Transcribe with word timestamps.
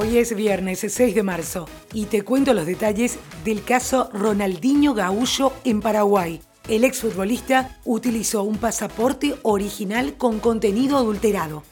Hoy 0.00 0.18
es 0.18 0.32
viernes 0.36 0.86
6 0.88 1.12
de 1.12 1.24
marzo 1.24 1.68
y 1.92 2.04
te 2.04 2.22
cuento 2.22 2.54
los 2.54 2.66
detalles 2.66 3.18
del 3.44 3.64
caso 3.64 4.08
Ronaldinho 4.12 4.94
Gaullo 4.94 5.52
en 5.64 5.80
Paraguay. 5.80 6.40
El 6.68 6.84
exfutbolista 6.84 7.80
utilizó 7.84 8.44
un 8.44 8.58
pasaporte 8.58 9.34
original 9.42 10.14
con 10.16 10.38
contenido 10.38 10.98
adulterado. 10.98 11.64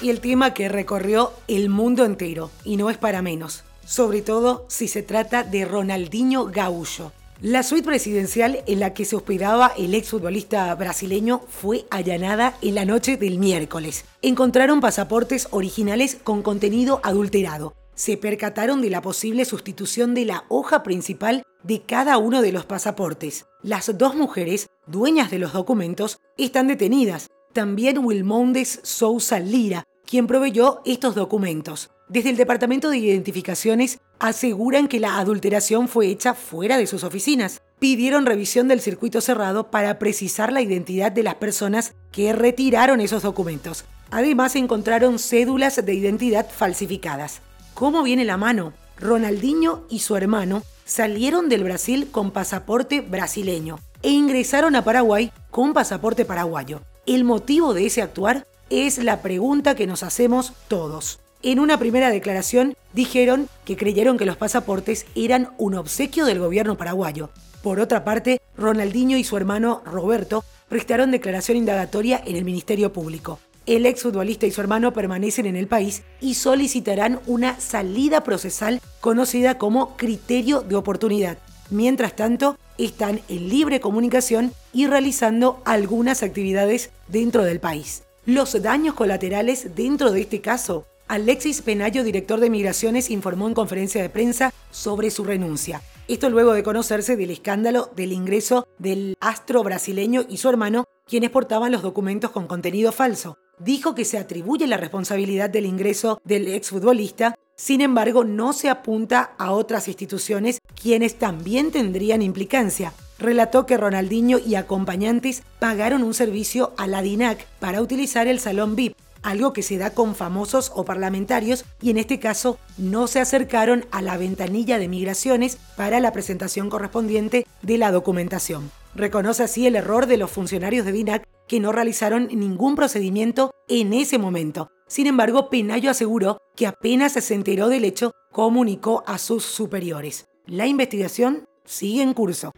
Y 0.00 0.10
el 0.10 0.20
tema 0.20 0.54
que 0.54 0.68
recorrió 0.68 1.32
el 1.48 1.70
mundo 1.70 2.04
entero, 2.04 2.52
y 2.62 2.76
no 2.76 2.88
es 2.88 2.96
para 2.96 3.20
menos, 3.20 3.64
sobre 3.84 4.22
todo 4.22 4.64
si 4.68 4.86
se 4.86 5.02
trata 5.02 5.42
de 5.42 5.64
Ronaldinho 5.64 6.44
Gaullo. 6.44 7.10
La 7.40 7.62
suite 7.64 7.84
presidencial 7.84 8.62
en 8.66 8.80
la 8.80 8.94
que 8.94 9.04
se 9.04 9.16
hospedaba 9.16 9.72
el 9.76 9.94
exfutbolista 9.94 10.72
brasileño 10.76 11.42
fue 11.48 11.84
allanada 11.90 12.56
en 12.62 12.76
la 12.76 12.84
noche 12.84 13.16
del 13.16 13.38
miércoles. 13.38 14.04
Encontraron 14.22 14.80
pasaportes 14.80 15.48
originales 15.50 16.16
con 16.22 16.42
contenido 16.42 17.00
adulterado. 17.02 17.74
Se 17.96 18.16
percataron 18.16 18.80
de 18.80 18.90
la 18.90 19.02
posible 19.02 19.44
sustitución 19.44 20.14
de 20.14 20.24
la 20.24 20.44
hoja 20.48 20.82
principal 20.82 21.42
de 21.64 21.82
cada 21.82 22.18
uno 22.18 22.40
de 22.40 22.52
los 22.52 22.66
pasaportes. 22.66 23.46
Las 23.62 23.98
dos 23.98 24.14
mujeres, 24.14 24.68
dueñas 24.86 25.30
de 25.30 25.40
los 25.40 25.52
documentos, 25.52 26.20
están 26.38 26.68
detenidas. 26.68 27.30
También 27.52 27.98
Wilmondes 27.98 28.80
Sousa 28.84 29.40
Lira, 29.40 29.84
quien 30.06 30.26
proveyó 30.26 30.82
estos 30.84 31.14
documentos. 31.14 31.90
Desde 32.08 32.28
el 32.28 32.36
Departamento 32.36 32.90
de 32.90 32.98
Identificaciones 32.98 33.98
aseguran 34.18 34.88
que 34.88 35.00
la 35.00 35.18
adulteración 35.18 35.88
fue 35.88 36.08
hecha 36.08 36.34
fuera 36.34 36.76
de 36.76 36.86
sus 36.86 37.02
oficinas. 37.02 37.62
Pidieron 37.78 38.26
revisión 38.26 38.68
del 38.68 38.82
circuito 38.82 39.22
cerrado 39.22 39.70
para 39.70 39.98
precisar 39.98 40.52
la 40.52 40.60
identidad 40.60 41.12
de 41.12 41.22
las 41.22 41.36
personas 41.36 41.94
que 42.12 42.34
retiraron 42.34 43.00
esos 43.00 43.22
documentos. 43.22 43.86
Además 44.10 44.54
encontraron 44.54 45.18
cédulas 45.18 45.82
de 45.82 45.94
identidad 45.94 46.46
falsificadas. 46.50 47.40
¿Cómo 47.72 48.02
viene 48.02 48.26
la 48.26 48.36
mano? 48.36 48.74
Ronaldinho 48.98 49.86
y 49.88 50.00
su 50.00 50.14
hermano 50.14 50.62
salieron 50.84 51.48
del 51.48 51.64
Brasil 51.64 52.08
con 52.10 52.32
pasaporte 52.32 53.00
brasileño 53.00 53.78
e 54.02 54.10
ingresaron 54.10 54.76
a 54.76 54.84
Paraguay 54.84 55.32
con 55.50 55.72
pasaporte 55.72 56.26
paraguayo. 56.26 56.82
El 57.06 57.24
motivo 57.24 57.72
de 57.72 57.86
ese 57.86 58.02
actuar 58.02 58.46
es 58.68 58.98
la 58.98 59.22
pregunta 59.22 59.74
que 59.74 59.86
nos 59.86 60.02
hacemos 60.02 60.52
todos 60.68 61.23
en 61.44 61.60
una 61.60 61.78
primera 61.78 62.10
declaración 62.10 62.74
dijeron 62.94 63.48
que 63.66 63.76
creyeron 63.76 64.16
que 64.16 64.24
los 64.24 64.38
pasaportes 64.38 65.04
eran 65.14 65.50
un 65.58 65.74
obsequio 65.74 66.24
del 66.24 66.38
gobierno 66.38 66.78
paraguayo. 66.78 67.28
Por 67.62 67.80
otra 67.80 68.02
parte, 68.02 68.40
Ronaldinho 68.56 69.18
y 69.18 69.24
su 69.24 69.36
hermano 69.36 69.82
Roberto 69.84 70.42
prestaron 70.70 71.10
declaración 71.10 71.58
indagatoria 71.58 72.20
en 72.24 72.36
el 72.36 72.44
Ministerio 72.44 72.94
Público. 72.94 73.38
El 73.66 73.84
exfutbolista 73.84 74.46
y 74.46 74.52
su 74.52 74.60
hermano 74.62 74.94
permanecen 74.94 75.44
en 75.44 75.56
el 75.56 75.66
país 75.66 76.02
y 76.20 76.34
solicitarán 76.34 77.20
una 77.26 77.60
salida 77.60 78.22
procesal 78.22 78.80
conocida 79.00 79.58
como 79.58 79.96
criterio 79.96 80.62
de 80.62 80.76
oportunidad. 80.76 81.36
Mientras 81.68 82.16
tanto, 82.16 82.58
están 82.78 83.20
en 83.28 83.48
libre 83.50 83.80
comunicación 83.80 84.52
y 84.72 84.86
realizando 84.86 85.60
algunas 85.66 86.22
actividades 86.22 86.90
dentro 87.08 87.44
del 87.44 87.60
país. 87.60 88.02
Los 88.24 88.60
daños 88.62 88.94
colaterales 88.94 89.74
dentro 89.74 90.10
de 90.10 90.22
este 90.22 90.40
caso 90.40 90.86
Alexis 91.14 91.62
Penayo, 91.62 92.02
director 92.02 92.40
de 92.40 92.50
Migraciones, 92.50 93.08
informó 93.08 93.46
en 93.46 93.54
conferencia 93.54 94.02
de 94.02 94.10
prensa 94.10 94.52
sobre 94.72 95.12
su 95.12 95.22
renuncia. 95.22 95.80
Esto 96.08 96.28
luego 96.28 96.54
de 96.54 96.64
conocerse 96.64 97.16
del 97.16 97.30
escándalo 97.30 97.88
del 97.94 98.10
ingreso 98.10 98.66
del 98.80 99.16
astro 99.20 99.62
brasileño 99.62 100.24
y 100.28 100.38
su 100.38 100.48
hermano, 100.48 100.86
quienes 101.06 101.30
portaban 101.30 101.70
los 101.70 101.82
documentos 101.82 102.32
con 102.32 102.48
contenido 102.48 102.90
falso. 102.90 103.38
Dijo 103.60 103.94
que 103.94 104.04
se 104.04 104.18
atribuye 104.18 104.66
la 104.66 104.76
responsabilidad 104.76 105.50
del 105.50 105.66
ingreso 105.66 106.20
del 106.24 106.48
exfutbolista, 106.48 107.36
sin 107.54 107.80
embargo 107.80 108.24
no 108.24 108.52
se 108.52 108.68
apunta 108.68 109.34
a 109.38 109.52
otras 109.52 109.86
instituciones 109.86 110.58
quienes 110.74 111.14
también 111.14 111.70
tendrían 111.70 112.22
implicancia. 112.22 112.92
Relató 113.20 113.66
que 113.66 113.76
Ronaldinho 113.76 114.40
y 114.40 114.56
acompañantes 114.56 115.44
pagaron 115.60 116.02
un 116.02 116.12
servicio 116.12 116.72
a 116.76 116.88
la 116.88 117.02
DINAC 117.02 117.46
para 117.60 117.80
utilizar 117.80 118.26
el 118.26 118.40
salón 118.40 118.74
VIP, 118.74 118.96
algo 119.24 119.52
que 119.52 119.62
se 119.62 119.78
da 119.78 119.90
con 119.90 120.14
famosos 120.14 120.70
o 120.74 120.84
parlamentarios 120.84 121.64
y 121.82 121.90
en 121.90 121.96
este 121.96 122.20
caso 122.20 122.58
no 122.78 123.08
se 123.08 123.18
acercaron 123.18 123.86
a 123.90 124.02
la 124.02 124.16
ventanilla 124.16 124.78
de 124.78 124.86
migraciones 124.86 125.58
para 125.76 125.98
la 125.98 126.12
presentación 126.12 126.70
correspondiente 126.70 127.46
de 127.62 127.78
la 127.78 127.90
documentación. 127.90 128.70
Reconoce 128.94 129.42
así 129.42 129.66
el 129.66 129.74
error 129.74 130.06
de 130.06 130.18
los 130.18 130.30
funcionarios 130.30 130.86
de 130.86 130.92
DINAC 130.92 131.26
que 131.48 131.58
no 131.58 131.72
realizaron 131.72 132.28
ningún 132.28 132.76
procedimiento 132.76 133.50
en 133.68 133.92
ese 133.92 134.18
momento. 134.18 134.70
Sin 134.86 135.06
embargo, 135.06 135.50
Penayo 135.50 135.90
aseguró 135.90 136.38
que 136.54 136.66
apenas 136.66 137.12
se 137.12 137.34
enteró 137.34 137.68
del 137.68 137.84
hecho, 137.84 138.12
comunicó 138.30 139.02
a 139.06 139.18
sus 139.18 139.44
superiores. 139.44 140.26
La 140.46 140.66
investigación 140.66 141.46
sigue 141.64 142.02
en 142.02 142.12
curso. 142.12 142.52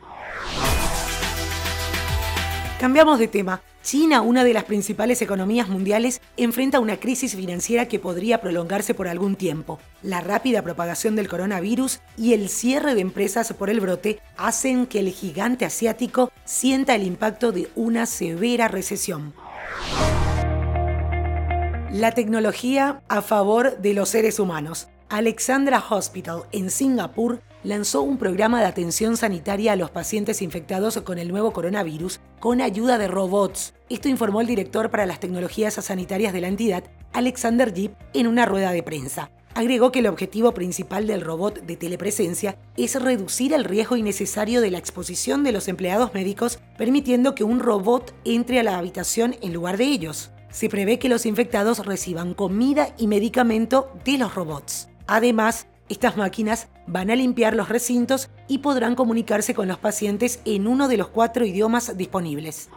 Cambiamos 2.80 3.18
de 3.18 3.28
tema. 3.28 3.62
China, 3.86 4.20
una 4.20 4.42
de 4.42 4.52
las 4.52 4.64
principales 4.64 5.22
economías 5.22 5.68
mundiales, 5.68 6.20
enfrenta 6.36 6.80
una 6.80 6.96
crisis 6.96 7.36
financiera 7.36 7.86
que 7.86 8.00
podría 8.00 8.40
prolongarse 8.40 8.94
por 8.94 9.06
algún 9.06 9.36
tiempo. 9.36 9.78
La 10.02 10.20
rápida 10.20 10.60
propagación 10.62 11.14
del 11.14 11.28
coronavirus 11.28 12.00
y 12.16 12.32
el 12.32 12.48
cierre 12.48 12.96
de 12.96 13.00
empresas 13.00 13.52
por 13.52 13.70
el 13.70 13.78
brote 13.78 14.18
hacen 14.36 14.86
que 14.86 14.98
el 14.98 15.10
gigante 15.10 15.64
asiático 15.64 16.32
sienta 16.44 16.96
el 16.96 17.04
impacto 17.04 17.52
de 17.52 17.68
una 17.76 18.06
severa 18.06 18.66
recesión. 18.66 19.34
La 21.92 22.10
tecnología 22.10 23.02
a 23.06 23.22
favor 23.22 23.78
de 23.78 23.94
los 23.94 24.08
seres 24.08 24.40
humanos. 24.40 24.88
Alexandra 25.08 25.84
Hospital 25.88 26.42
en 26.50 26.70
Singapur 26.70 27.40
lanzó 27.62 28.02
un 28.02 28.18
programa 28.18 28.58
de 28.58 28.66
atención 28.66 29.16
sanitaria 29.16 29.74
a 29.74 29.76
los 29.76 29.90
pacientes 29.90 30.42
infectados 30.42 31.00
con 31.02 31.18
el 31.18 31.28
nuevo 31.28 31.52
coronavirus 31.52 32.18
con 32.40 32.60
ayuda 32.60 32.98
de 32.98 33.06
robots. 33.06 33.75
Esto 33.88 34.08
informó 34.08 34.40
el 34.40 34.48
director 34.48 34.90
para 34.90 35.06
las 35.06 35.20
tecnologías 35.20 35.74
sanitarias 35.74 36.32
de 36.32 36.40
la 36.40 36.48
entidad, 36.48 36.82
Alexander 37.12 37.72
Jeep, 37.72 37.92
en 38.14 38.26
una 38.26 38.44
rueda 38.44 38.72
de 38.72 38.82
prensa. 38.82 39.30
Agregó 39.54 39.92
que 39.92 40.00
el 40.00 40.08
objetivo 40.08 40.52
principal 40.52 41.06
del 41.06 41.20
robot 41.20 41.60
de 41.60 41.76
telepresencia 41.76 42.58
es 42.76 43.00
reducir 43.00 43.52
el 43.52 43.62
riesgo 43.62 43.96
innecesario 43.96 44.60
de 44.60 44.72
la 44.72 44.78
exposición 44.78 45.44
de 45.44 45.52
los 45.52 45.68
empleados 45.68 46.14
médicos, 46.14 46.58
permitiendo 46.76 47.36
que 47.36 47.44
un 47.44 47.60
robot 47.60 48.12
entre 48.24 48.58
a 48.58 48.64
la 48.64 48.76
habitación 48.76 49.36
en 49.40 49.52
lugar 49.52 49.76
de 49.76 49.84
ellos. 49.84 50.30
Se 50.50 50.68
prevé 50.68 50.98
que 50.98 51.08
los 51.08 51.24
infectados 51.24 51.86
reciban 51.86 52.34
comida 52.34 52.92
y 52.98 53.06
medicamento 53.06 53.92
de 54.04 54.18
los 54.18 54.34
robots. 54.34 54.88
Además, 55.06 55.68
estas 55.88 56.16
máquinas 56.16 56.66
van 56.88 57.12
a 57.12 57.16
limpiar 57.16 57.54
los 57.54 57.68
recintos 57.68 58.30
y 58.48 58.58
podrán 58.58 58.96
comunicarse 58.96 59.54
con 59.54 59.68
los 59.68 59.78
pacientes 59.78 60.40
en 60.44 60.66
uno 60.66 60.88
de 60.88 60.96
los 60.96 61.08
cuatro 61.08 61.46
idiomas 61.46 61.96
disponibles. 61.96 62.68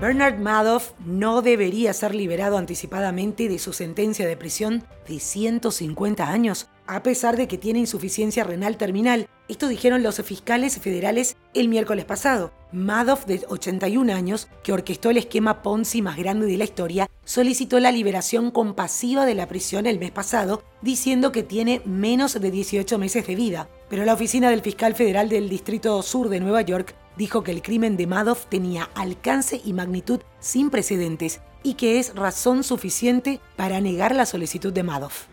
Bernard 0.00 0.38
Madoff 0.38 0.90
no 1.06 1.40
debería 1.40 1.92
ser 1.92 2.16
liberado 2.16 2.58
anticipadamente 2.58 3.48
de 3.48 3.60
su 3.60 3.72
sentencia 3.72 4.26
de 4.26 4.36
prisión 4.36 4.82
de 5.08 5.20
150 5.20 6.28
años, 6.28 6.68
a 6.86 7.04
pesar 7.04 7.36
de 7.36 7.46
que 7.46 7.58
tiene 7.58 7.78
insuficiencia 7.78 8.42
renal 8.42 8.76
terminal. 8.76 9.28
Esto 9.48 9.68
dijeron 9.68 10.02
los 10.02 10.20
fiscales 10.22 10.80
federales 10.80 11.36
el 11.54 11.68
miércoles 11.68 12.04
pasado. 12.04 12.52
Madoff, 12.72 13.24
de 13.26 13.44
81 13.48 14.12
años, 14.12 14.48
que 14.64 14.72
orquestó 14.72 15.10
el 15.10 15.16
esquema 15.16 15.62
Ponzi 15.62 16.02
más 16.02 16.16
grande 16.16 16.46
de 16.46 16.56
la 16.58 16.64
historia, 16.64 17.08
solicitó 17.24 17.78
la 17.78 17.92
liberación 17.92 18.50
compasiva 18.50 19.24
de 19.24 19.36
la 19.36 19.46
prisión 19.46 19.86
el 19.86 20.00
mes 20.00 20.10
pasado, 20.10 20.64
diciendo 20.82 21.30
que 21.30 21.44
tiene 21.44 21.82
menos 21.84 22.38
de 22.38 22.50
18 22.50 22.98
meses 22.98 23.26
de 23.28 23.36
vida. 23.36 23.68
Pero 23.88 24.04
la 24.04 24.14
oficina 24.14 24.50
del 24.50 24.60
fiscal 24.60 24.96
federal 24.96 25.28
del 25.28 25.48
Distrito 25.48 26.02
Sur 26.02 26.28
de 26.30 26.40
Nueva 26.40 26.62
York 26.62 26.96
dijo 27.16 27.42
que 27.42 27.50
el 27.50 27.62
crimen 27.62 27.96
de 27.96 28.06
Madoff 28.06 28.46
tenía 28.46 28.90
alcance 28.94 29.60
y 29.64 29.72
magnitud 29.72 30.20
sin 30.40 30.70
precedentes 30.70 31.40
y 31.62 31.74
que 31.74 31.98
es 31.98 32.14
razón 32.14 32.64
suficiente 32.64 33.40
para 33.56 33.80
negar 33.80 34.14
la 34.14 34.26
solicitud 34.26 34.72
de 34.72 34.82
Madoff. 34.82 35.26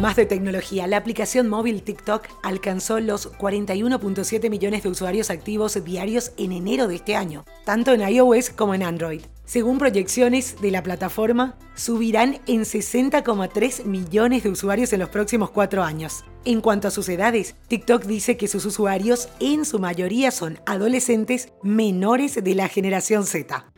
Más 0.00 0.16
de 0.16 0.26
tecnología. 0.26 0.88
La 0.88 0.96
aplicación 0.96 1.48
móvil 1.48 1.84
TikTok 1.84 2.26
alcanzó 2.42 2.98
los 2.98 3.32
41.7 3.34 4.50
millones 4.50 4.82
de 4.82 4.88
usuarios 4.88 5.30
activos 5.30 5.78
diarios 5.84 6.32
en 6.38 6.50
enero 6.50 6.88
de 6.88 6.96
este 6.96 7.14
año, 7.14 7.44
tanto 7.64 7.92
en 7.92 8.00
iOS 8.00 8.50
como 8.50 8.74
en 8.74 8.82
Android. 8.82 9.22
Según 9.44 9.78
proyecciones 9.78 10.60
de 10.60 10.70
la 10.70 10.82
plataforma, 10.82 11.56
subirán 11.74 12.40
en 12.46 12.62
60,3 12.62 13.84
millones 13.84 14.44
de 14.44 14.50
usuarios 14.50 14.92
en 14.92 15.00
los 15.00 15.08
próximos 15.08 15.50
cuatro 15.50 15.82
años. 15.82 16.24
En 16.44 16.60
cuanto 16.60 16.88
a 16.88 16.90
sus 16.90 17.08
edades, 17.08 17.56
TikTok 17.68 18.04
dice 18.04 18.36
que 18.36 18.48
sus 18.48 18.64
usuarios 18.64 19.28
en 19.40 19.64
su 19.64 19.78
mayoría 19.78 20.30
son 20.30 20.58
adolescentes 20.66 21.52
menores 21.62 22.42
de 22.42 22.54
la 22.54 22.68
generación 22.68 23.26
Z. 23.26 23.71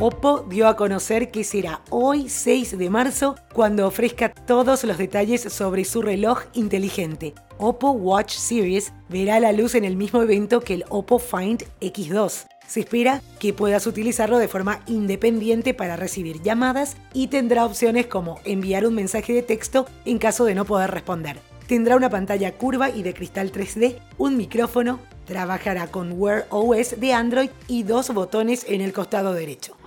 Oppo 0.00 0.46
dio 0.48 0.68
a 0.68 0.76
conocer 0.76 1.32
que 1.32 1.42
será 1.42 1.82
hoy 1.90 2.28
6 2.28 2.78
de 2.78 2.88
marzo 2.88 3.34
cuando 3.52 3.84
ofrezca 3.84 4.28
todos 4.28 4.84
los 4.84 4.96
detalles 4.96 5.42
sobre 5.52 5.84
su 5.84 6.02
reloj 6.02 6.42
inteligente. 6.52 7.34
Oppo 7.58 7.90
Watch 7.90 8.36
Series 8.36 8.92
verá 9.08 9.40
la 9.40 9.50
luz 9.50 9.74
en 9.74 9.84
el 9.84 9.96
mismo 9.96 10.22
evento 10.22 10.60
que 10.60 10.74
el 10.74 10.84
Oppo 10.88 11.18
Find 11.18 11.64
X2. 11.80 12.46
Se 12.68 12.78
espera 12.78 13.22
que 13.40 13.52
puedas 13.52 13.88
utilizarlo 13.88 14.38
de 14.38 14.46
forma 14.46 14.82
independiente 14.86 15.74
para 15.74 15.96
recibir 15.96 16.42
llamadas 16.42 16.96
y 17.12 17.26
tendrá 17.26 17.64
opciones 17.64 18.06
como 18.06 18.38
enviar 18.44 18.86
un 18.86 18.94
mensaje 18.94 19.32
de 19.32 19.42
texto 19.42 19.86
en 20.04 20.18
caso 20.18 20.44
de 20.44 20.54
no 20.54 20.64
poder 20.64 20.92
responder. 20.92 21.40
Tendrá 21.66 21.96
una 21.96 22.08
pantalla 22.08 22.52
curva 22.52 22.88
y 22.88 23.02
de 23.02 23.14
cristal 23.14 23.50
3D, 23.50 23.98
un 24.16 24.36
micrófono, 24.36 25.00
trabajará 25.26 25.88
con 25.88 26.12
Wear 26.12 26.46
OS 26.50 27.00
de 27.00 27.12
Android 27.12 27.50
y 27.66 27.82
dos 27.82 28.14
botones 28.14 28.64
en 28.68 28.80
el 28.80 28.92
costado 28.92 29.34
derecho. 29.34 29.77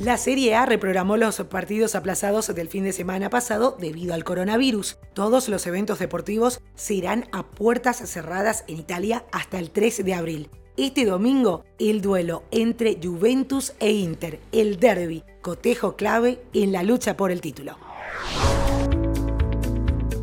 La 0.00 0.16
Serie 0.16 0.54
A 0.54 0.64
reprogramó 0.64 1.18
los 1.18 1.40
partidos 1.42 1.94
aplazados 1.94 2.54
del 2.54 2.68
fin 2.68 2.84
de 2.84 2.92
semana 2.94 3.28
pasado 3.28 3.76
debido 3.78 4.14
al 4.14 4.24
coronavirus. 4.24 4.96
Todos 5.12 5.50
los 5.50 5.66
eventos 5.66 5.98
deportivos 5.98 6.62
se 6.74 6.94
irán 6.94 7.28
a 7.32 7.42
puertas 7.42 7.98
cerradas 8.08 8.64
en 8.66 8.78
Italia 8.78 9.26
hasta 9.30 9.58
el 9.58 9.70
3 9.70 10.02
de 10.06 10.14
abril. 10.14 10.50
Este 10.78 11.04
domingo, 11.04 11.66
el 11.78 12.00
duelo 12.00 12.44
entre 12.50 12.98
Juventus 13.02 13.74
e 13.78 13.90
Inter, 13.90 14.40
el 14.52 14.80
derby, 14.80 15.22
cotejo 15.42 15.96
clave 15.96 16.40
en 16.54 16.72
la 16.72 16.82
lucha 16.82 17.18
por 17.18 17.30
el 17.30 17.42
título. 17.42 17.76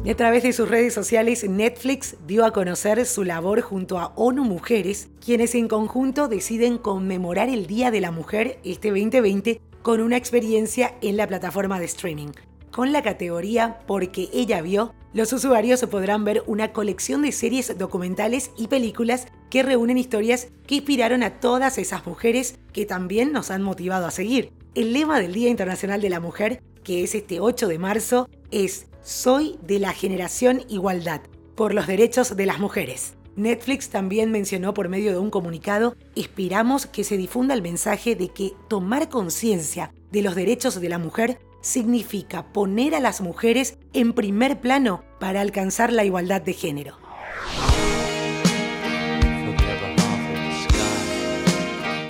A 0.10 0.16
través 0.16 0.44
de 0.44 0.54
sus 0.54 0.70
redes 0.70 0.94
sociales, 0.94 1.48
Netflix 1.50 2.16
dio 2.26 2.46
a 2.46 2.52
conocer 2.52 3.06
su 3.06 3.26
labor 3.26 3.60
junto 3.60 4.00
a 4.00 4.14
ONU 4.16 4.46
Mujeres, 4.46 5.10
quienes 5.24 5.54
en 5.54 5.68
conjunto 5.68 6.30
deciden 6.30 6.78
conmemorar 6.78 7.50
el 7.50 7.68
Día 7.68 7.92
de 7.92 8.00
la 8.00 8.12
Mujer 8.12 8.58
este 8.64 8.90
2020 8.90 9.60
con 9.82 10.00
una 10.00 10.16
experiencia 10.16 10.96
en 11.02 11.18
la 11.18 11.28
plataforma 11.28 11.78
de 11.80 11.86
streaming. 11.86 12.30
Con 12.72 12.94
la 12.94 13.02
categoría 13.02 13.80
Porque 13.86 14.30
ella 14.32 14.62
vio, 14.62 14.94
los 15.14 15.34
usuarios 15.34 15.82
podrán 15.88 16.24
ver 16.24 16.42
una 16.48 16.72
colección 16.72 17.22
de 17.24 17.34
series 17.34 17.78
documentales 17.78 18.52
y 18.58 18.68
películas 18.68 19.28
que 19.50 19.64
reúnen 19.64 19.98
historias 19.98 20.48
que 20.68 20.76
inspiraron 20.76 21.22
a 21.22 21.40
todas 21.42 21.78
esas 21.78 22.06
mujeres 22.06 22.60
que 22.72 22.86
también 22.86 23.34
nos 23.34 23.52
han 23.52 23.62
motivado 23.62 24.06
a 24.06 24.12
seguir. 24.12 24.54
El 24.74 24.94
lema 24.94 25.20
del 25.20 25.34
Día 25.34 25.50
Internacional 25.50 26.00
de 26.00 26.10
la 26.10 26.22
Mujer, 26.22 26.62
que 26.84 27.04
es 27.04 27.14
este 27.14 27.42
8 27.42 27.68
de 27.68 27.80
marzo, 27.80 28.30
es 28.52 28.88
Soy 29.08 29.58
de 29.62 29.80
la 29.80 29.94
generación 29.94 30.66
igualdad, 30.68 31.22
por 31.56 31.74
los 31.74 31.88
derechos 31.88 32.36
de 32.36 32.46
las 32.46 32.60
mujeres. 32.60 33.14
Netflix 33.38 33.88
también 33.88 34.32
mencionó 34.32 34.74
por 34.74 34.90
medio 34.90 35.14
de 35.14 35.18
un 35.18 35.30
comunicado, 35.30 35.96
esperamos 36.18 36.88
que 36.88 37.06
se 37.06 37.16
difunda 37.16 37.54
el 37.54 37.62
mensaje 37.62 38.18
de 38.18 38.28
que 38.28 38.52
tomar 38.68 39.08
conciencia 39.08 39.94
de 40.12 40.24
los 40.24 40.36
derechos 40.36 40.82
de 40.82 40.90
la 40.90 40.98
mujer 40.98 41.40
significa 41.62 42.52
poner 42.52 42.96
a 42.96 43.00
las 43.00 43.22
mujeres 43.22 43.78
en 43.94 44.12
primer 44.12 44.60
plano 44.60 45.06
para 45.22 45.40
alcanzar 45.40 45.94
la 45.94 46.04
igualdad 46.04 46.42
de 46.42 46.52
género. 46.52 46.98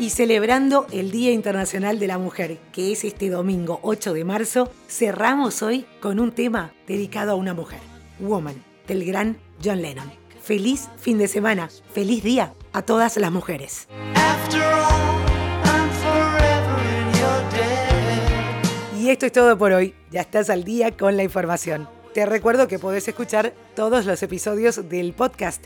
Y 0.07 0.09
celebrando 0.09 0.88
el 0.94 1.12
Día 1.12 1.33
Internacional 1.33 2.00
de 2.00 2.07
la 2.07 2.18
Mujer, 2.18 2.59
que 2.71 2.94
es 2.94 3.04
este 3.04 3.30
domingo 3.30 3.81
8 3.83 4.13
de 4.13 4.24
marzo, 4.24 4.71
cerramos 4.88 5.62
hoy 5.62 5.86
con 6.00 6.21
un 6.21 6.31
tema 6.31 6.71
dedicado 6.88 7.33
a 7.33 7.36
una 7.36 7.54
mujer, 7.54 7.81
Woman, 8.18 8.63
del 8.88 9.04
gran 9.04 9.36
John 9.62 9.81
Lennon. 9.81 10.09
Feliz 10.42 10.88
fin 10.95 11.18
de 11.18 11.27
semana, 11.27 11.69
feliz 11.92 12.24
día 12.24 12.54
a 12.71 12.83
todas 12.83 13.18
las 13.18 13.33
mujeres. 13.33 13.89
Y 18.98 19.10
esto 19.10 19.25
es 19.25 19.33
todo 19.33 19.57
por 19.57 19.74
hoy. 19.74 19.94
Ya 20.10 20.21
estás 20.21 20.50
al 20.50 20.63
día 20.63 20.95
con 20.95 21.18
la 21.18 21.24
información. 21.24 21.89
Te 22.13 22.25
recuerdo 22.25 22.69
que 22.69 22.80
podés 22.80 23.10
escuchar 23.10 23.53
todos 23.75 24.06
los 24.06 24.24
episodios 24.24 24.88
del 24.88 25.12
podcast 25.12 25.65